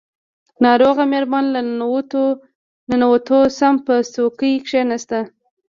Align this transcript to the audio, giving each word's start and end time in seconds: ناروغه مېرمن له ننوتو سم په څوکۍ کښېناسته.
ناروغه 0.63 1.03
مېرمن 1.11 1.45
له 1.53 1.61
ننوتو 2.91 3.39
سم 3.57 3.75
په 3.85 3.95
څوکۍ 4.13 4.53
کښېناسته. 4.65 5.19